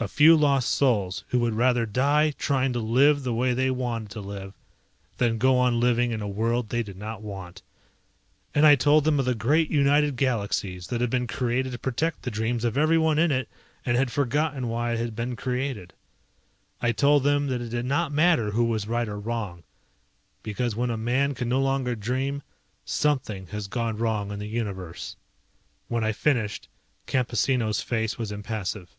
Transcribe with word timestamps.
A 0.00 0.06
few 0.06 0.36
lost 0.36 0.70
souls 0.70 1.24
who 1.30 1.40
would 1.40 1.54
rather 1.54 1.84
die 1.84 2.30
trying 2.38 2.72
to 2.72 2.78
live 2.78 3.24
the 3.24 3.34
way 3.34 3.52
they 3.52 3.68
wanted 3.68 4.10
to 4.10 4.20
live 4.20 4.54
than 5.16 5.38
go 5.38 5.58
on 5.58 5.80
living 5.80 6.12
in 6.12 6.22
a 6.22 6.28
world 6.28 6.68
they 6.68 6.84
did 6.84 6.96
not 6.96 7.20
want. 7.20 7.62
And 8.54 8.64
I 8.64 8.76
told 8.76 9.02
them 9.02 9.18
of 9.18 9.24
the 9.24 9.34
great 9.34 9.72
United 9.72 10.14
Galaxies, 10.14 10.86
that 10.86 11.00
had 11.00 11.10
been 11.10 11.26
created 11.26 11.72
to 11.72 11.80
protect 11.80 12.22
the 12.22 12.30
dreams 12.30 12.64
of 12.64 12.78
everyone 12.78 13.18
in 13.18 13.32
it 13.32 13.48
and 13.84 13.96
had 13.96 14.12
forgotten 14.12 14.68
why 14.68 14.92
it 14.92 15.00
had 15.00 15.16
been 15.16 15.34
created. 15.34 15.92
I 16.80 16.92
told 16.92 17.24
them 17.24 17.48
that 17.48 17.60
it 17.60 17.70
did 17.70 17.84
not 17.86 18.12
matter 18.12 18.52
who 18.52 18.66
was 18.66 18.86
right 18.86 19.08
or 19.08 19.18
wrong, 19.18 19.64
because 20.44 20.76
when 20.76 20.90
a 20.90 20.96
man 20.96 21.34
can 21.34 21.48
no 21.48 21.60
longer 21.60 21.96
dream 21.96 22.44
something 22.84 23.48
has 23.48 23.66
gone 23.66 23.98
wrong 23.98 24.30
in 24.30 24.38
the 24.38 24.46
Universe. 24.46 25.16
When 25.88 26.04
I 26.04 26.12
finished, 26.12 26.68
Campesino's 27.08 27.82
face 27.82 28.16
was 28.16 28.30
impassive. 28.30 28.90